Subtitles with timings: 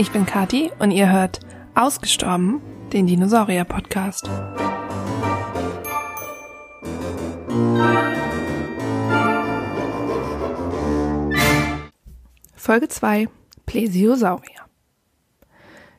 [0.00, 1.40] Ich bin Kati und ihr hört
[1.74, 4.30] Ausgestorben, den Dinosaurier-Podcast.
[12.54, 13.28] Folge 2
[13.66, 14.62] Plesiosaurier.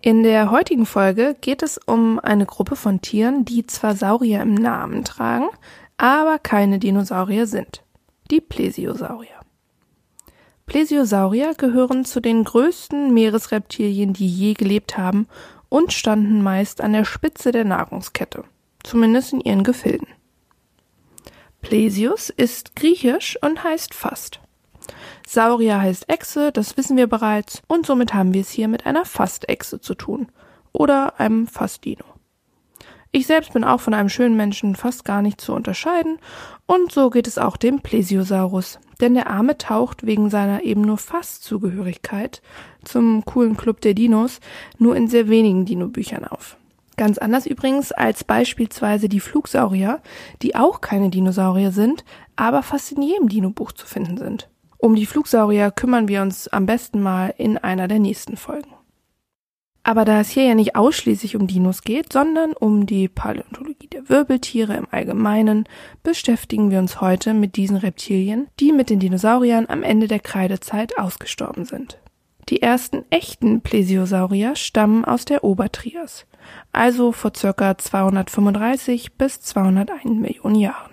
[0.00, 4.54] In der heutigen Folge geht es um eine Gruppe von Tieren, die zwar Saurier im
[4.54, 5.50] Namen tragen,
[5.98, 7.82] aber keine Dinosaurier sind.
[8.30, 9.41] Die Plesiosaurier.
[10.66, 15.26] Plesiosaurier gehören zu den größten Meeresreptilien, die je gelebt haben
[15.68, 18.44] und standen meist an der Spitze der Nahrungskette,
[18.82, 20.08] zumindest in ihren Gefilden.
[21.60, 24.40] Plesius ist griechisch und heißt fast.
[25.26, 29.04] Saurier heißt Echse, das wissen wir bereits, und somit haben wir es hier mit einer
[29.04, 30.30] Fastechse zu tun
[30.72, 32.04] oder einem Fastdino.
[33.12, 36.18] Ich selbst bin auch von einem schönen Menschen fast gar nicht zu unterscheiden,
[36.66, 40.96] und so geht es auch dem Plesiosaurus, denn der Arme taucht wegen seiner eben nur
[40.96, 42.40] Fast-Zugehörigkeit
[42.84, 44.40] zum coolen Club der Dinos
[44.78, 46.56] nur in sehr wenigen Dino-Büchern auf.
[46.96, 50.00] Ganz anders übrigens als beispielsweise die Flugsaurier,
[50.40, 52.04] die auch keine Dinosaurier sind,
[52.36, 54.48] aber fast in jedem Dino-Buch zu finden sind.
[54.78, 58.70] Um die Flugsaurier kümmern wir uns am besten mal in einer der nächsten Folgen.
[59.84, 64.08] Aber da es hier ja nicht ausschließlich um Dinos geht, sondern um die Paläontologie der
[64.08, 65.64] Wirbeltiere im Allgemeinen,
[66.04, 70.98] beschäftigen wir uns heute mit diesen Reptilien, die mit den Dinosauriern am Ende der Kreidezeit
[70.98, 71.98] ausgestorben sind.
[72.48, 76.26] Die ersten echten Plesiosaurier stammen aus der Obertrias,
[76.72, 80.92] also vor circa 235 bis 201 Millionen Jahren.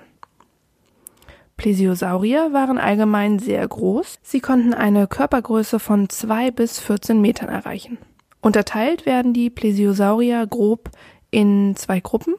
[1.57, 4.19] Plesiosaurier waren allgemein sehr groß.
[4.23, 7.97] Sie konnten eine Körpergröße von zwei bis 14 Metern erreichen.
[8.41, 10.89] Unterteilt werden die Plesiosaurier grob
[11.29, 12.35] in zwei Gruppen,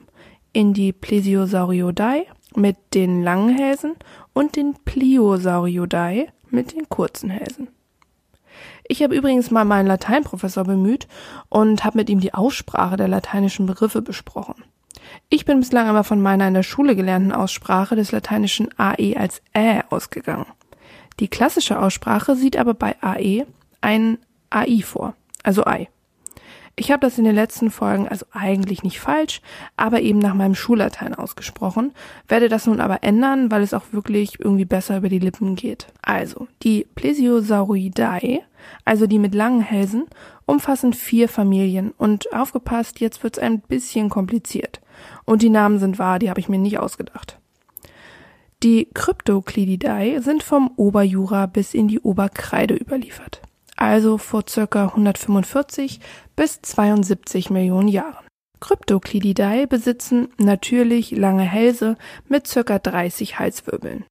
[0.52, 3.94] in die Plesiosauridae mit den langen Hälsen
[4.32, 7.68] und den Pliosauridae mit den kurzen Hälsen.
[8.88, 11.06] Ich habe übrigens mal meinen Lateinprofessor bemüht
[11.48, 14.64] und habe mit ihm die Aussprache der lateinischen Begriffe besprochen.
[15.28, 19.42] Ich bin bislang aber von meiner in der Schule gelernten Aussprache des lateinischen AE als
[19.54, 20.46] Ä ausgegangen.
[21.20, 23.46] Die klassische Aussprache sieht aber bei AE
[23.80, 24.18] ein
[24.50, 25.88] AI vor, also Ei.
[26.76, 29.42] Ich habe das in den letzten Folgen also eigentlich nicht falsch,
[29.76, 31.92] aber eben nach meinem Schullatein ausgesprochen,
[32.26, 35.88] werde das nun aber ändern, weil es auch wirklich irgendwie besser über die Lippen geht.
[36.00, 38.40] Also, die Plesiosauridae,
[38.86, 40.06] also die mit langen Hälsen,
[40.46, 44.80] umfassen vier Familien und aufgepasst, jetzt wird's ein bisschen kompliziert.
[45.26, 47.38] Und die Namen sind wahr, die habe ich mir nicht ausgedacht.
[48.62, 53.42] Die Cryptoclididae sind vom Oberjura bis in die Oberkreide überliefert
[53.80, 56.00] also vor circa 145
[56.36, 58.26] bis 72 Millionen Jahren.
[58.60, 61.96] Cryptoclididae besitzen natürlich lange Hälse
[62.28, 64.04] mit circa 30 Halswirbeln.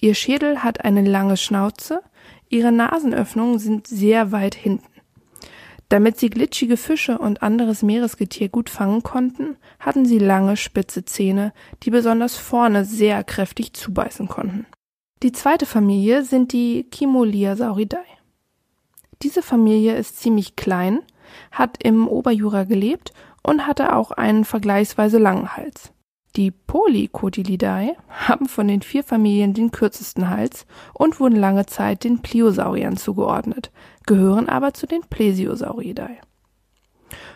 [0.00, 2.02] Ihr Schädel hat eine lange Schnauze,
[2.48, 4.86] ihre Nasenöffnungen sind sehr weit hinten.
[5.90, 11.52] Damit sie glitschige Fische und anderes Meeresgetier gut fangen konnten, hatten sie lange spitze Zähne,
[11.82, 14.66] die besonders vorne sehr kräftig zubeißen konnten.
[15.22, 18.19] Die zweite Familie sind die Chimoliasauridae.
[19.22, 21.00] Diese Familie ist ziemlich klein,
[21.52, 25.92] hat im Oberjura gelebt und hatte auch einen vergleichsweise langen Hals.
[26.36, 30.64] Die Polycotilidae haben von den vier Familien den kürzesten Hals
[30.94, 33.70] und wurden lange Zeit den Pliosauriern zugeordnet,
[34.06, 36.18] gehören aber zu den Plesiosauridae.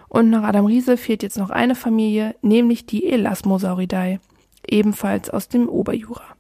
[0.09, 4.21] Und nach Adam Riese fehlt jetzt noch eine Familie, nämlich die Elasmosauridae,
[4.67, 6.34] ebenfalls aus dem Oberjura.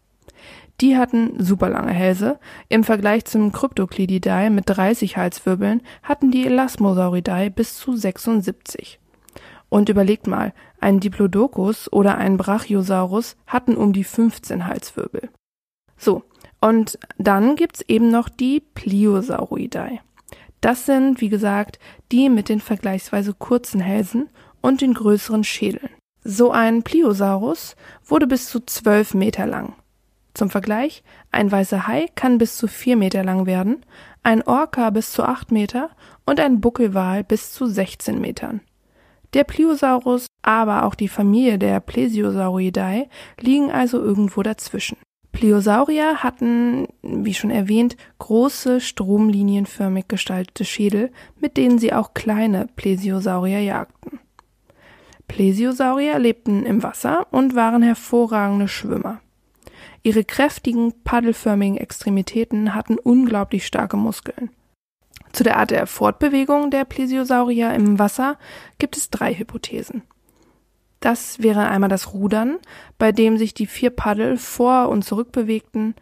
[0.80, 2.38] Die hatten super lange Hälse.
[2.68, 8.98] Im Vergleich zum Cryptoclididae mit 30 Halswirbeln hatten die Elasmosauridae bis zu 76.
[9.68, 15.30] Und überlegt mal, ein Diplodocus oder ein Brachiosaurus hatten um die 15 Halswirbel.
[15.96, 16.24] So,
[16.60, 20.00] und dann gibt's eben noch die Pliosauroidae.
[20.60, 21.78] Das sind, wie gesagt,
[22.10, 24.30] die mit den vergleichsweise kurzen Hälsen
[24.60, 25.90] und den größeren Schädeln.
[26.22, 29.74] So ein Pliosaurus wurde bis zu 12 Meter lang.
[30.34, 33.86] Zum Vergleich, ein weißer Hai kann bis zu vier Meter lang werden,
[34.24, 35.90] ein Orca bis zu acht Meter
[36.26, 38.60] und ein Buckelwal bis zu 16 Metern.
[39.32, 43.08] Der Pliosaurus, aber auch die Familie der Plesiosauridae
[43.40, 44.96] liegen also irgendwo dazwischen.
[45.32, 51.10] Pliosaurier hatten, wie schon erwähnt, große stromlinienförmig gestaltete Schädel,
[51.40, 54.20] mit denen sie auch kleine Plesiosaurier jagten.
[55.26, 59.20] Plesiosaurier lebten im Wasser und waren hervorragende Schwimmer.
[60.06, 64.50] Ihre kräftigen, paddelförmigen Extremitäten hatten unglaublich starke Muskeln.
[65.32, 68.38] Zu der Art der Fortbewegung der Plesiosaurier im Wasser
[68.78, 70.02] gibt es drei Hypothesen.
[71.00, 72.58] Das wäre einmal das Rudern,
[72.98, 75.94] bei dem sich die vier Paddel vor und zurück bewegten.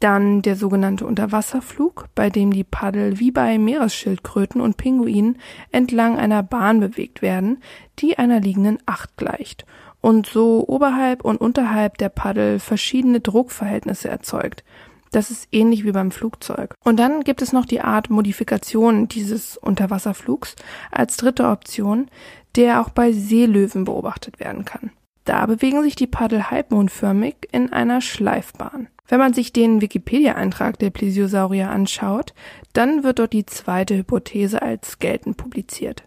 [0.00, 5.36] Dann der sogenannte Unterwasserflug, bei dem die Paddel wie bei Meeresschildkröten und Pinguinen
[5.70, 7.62] entlang einer Bahn bewegt werden,
[7.98, 9.66] die einer liegenden Acht gleicht
[10.00, 14.64] und so oberhalb und unterhalb der Paddel verschiedene Druckverhältnisse erzeugt.
[15.10, 16.74] Das ist ähnlich wie beim Flugzeug.
[16.84, 20.54] Und dann gibt es noch die Art Modifikation dieses Unterwasserflugs
[20.90, 22.08] als dritte Option,
[22.56, 24.90] der auch bei Seelöwen beobachtet werden kann.
[25.24, 28.88] Da bewegen sich die Paddel halbmondförmig in einer Schleifbahn.
[29.08, 32.34] Wenn man sich den Wikipedia-Eintrag der Plesiosaurier anschaut,
[32.74, 36.04] dann wird dort die zweite Hypothese als geltend publiziert.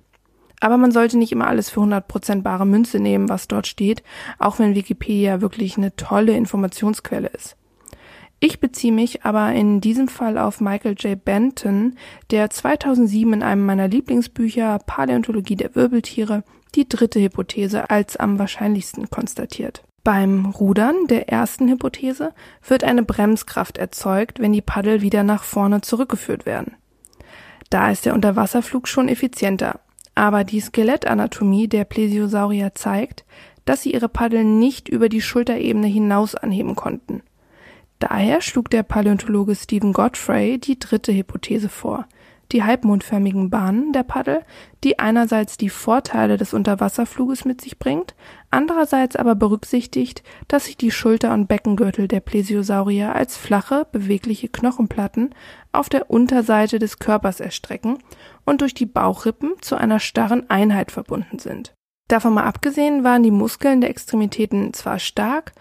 [0.62, 4.04] Aber man sollte nicht immer alles für 100% bare Münze nehmen, was dort steht,
[4.40, 7.58] auch wenn Wikipedia wirklich eine tolle Informationsquelle ist.
[8.40, 11.24] Ich beziehe mich aber in diesem Fall auf Michael J.
[11.24, 11.96] Benton,
[12.32, 16.44] der 2007 in einem meiner Lieblingsbücher Paläontologie der Wirbeltiere
[16.74, 19.84] die dritte Hypothese als am wahrscheinlichsten konstatiert.
[20.04, 22.34] Beim Rudern der ersten Hypothese
[22.68, 26.76] wird eine Bremskraft erzeugt, wenn die Paddel wieder nach vorne zurückgeführt werden.
[27.70, 29.80] Da ist der Unterwasserflug schon effizienter,
[30.22, 33.26] aber die Skelettanatomie der Plesiosaurier zeigt,
[33.66, 37.24] dass sie ihre Paddel nicht über die Schulterebene hinaus anheben konnten.
[37.98, 42.06] Daher schlug der Paläontologe Stephen Godfrey die dritte Hypothese vor,
[42.52, 44.42] die halbmondförmigen Bahnen der Paddel,
[44.84, 48.16] die einerseits die Vorteile des Unterwasserfluges mit sich bringt,
[48.50, 55.34] andererseits aber berücksichtigt, dass sich die Schulter- und Beckengürtel der Plesiosaurier als flache, bewegliche Knochenplatten
[55.72, 57.98] auf der Unterseite des Körpers erstrecken
[58.46, 61.74] und durch die Bauchrippen zu einer starren Einheit verbunden sind.
[62.08, 65.54] Davon mal abgesehen waren die Muskeln der Extremitäten zwar stark,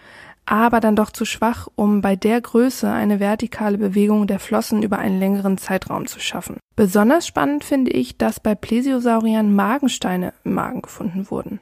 [0.51, 4.99] aber dann doch zu schwach, um bei der Größe eine vertikale Bewegung der Flossen über
[4.99, 6.57] einen längeren Zeitraum zu schaffen.
[6.75, 11.61] Besonders spannend finde ich, dass bei Plesiosauriern Magensteine im Magen gefunden wurden.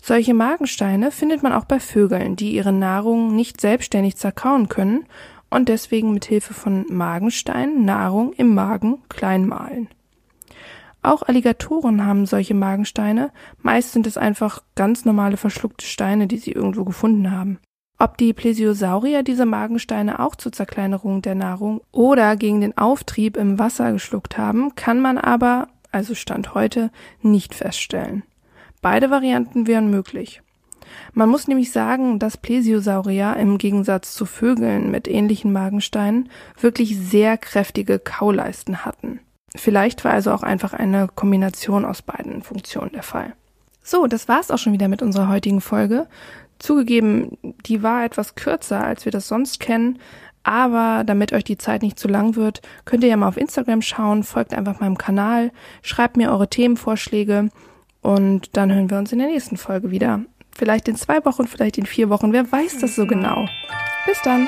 [0.00, 5.04] Solche Magensteine findet man auch bei Vögeln, die ihre Nahrung nicht selbstständig zerkauen können
[5.50, 9.88] und deswegen mit Hilfe von Magensteinen Nahrung im Magen klein mahlen.
[11.02, 13.32] Auch Alligatoren haben solche Magensteine,
[13.62, 17.58] meist sind es einfach ganz normale verschluckte Steine, die sie irgendwo gefunden haben.
[17.98, 23.58] Ob die Plesiosaurier diese Magensteine auch zur Zerkleinerung der Nahrung oder gegen den Auftrieb im
[23.58, 26.90] Wasser geschluckt haben, kann man aber, also Stand heute,
[27.20, 28.24] nicht feststellen.
[28.80, 30.42] Beide Varianten wären möglich.
[31.12, 36.28] Man muss nämlich sagen, dass Plesiosaurier im Gegensatz zu Vögeln mit ähnlichen Magensteinen
[36.60, 39.20] wirklich sehr kräftige Kauleisten hatten.
[39.54, 43.34] Vielleicht war also auch einfach eine Kombination aus beiden Funktionen der Fall.
[43.82, 46.06] So, das war's auch schon wieder mit unserer heutigen Folge.
[46.62, 47.36] Zugegeben,
[47.66, 49.98] die war etwas kürzer, als wir das sonst kennen,
[50.44, 53.82] aber damit euch die Zeit nicht zu lang wird, könnt ihr ja mal auf Instagram
[53.82, 55.50] schauen, folgt einfach meinem Kanal,
[55.82, 57.48] schreibt mir eure Themenvorschläge
[58.00, 60.20] und dann hören wir uns in der nächsten Folge wieder.
[60.52, 63.48] Vielleicht in zwei Wochen, vielleicht in vier Wochen, wer weiß das so genau.
[64.06, 64.46] Bis dann!